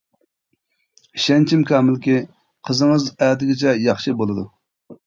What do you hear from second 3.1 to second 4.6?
ئەتىگىچە ياخشى بولىدۇ.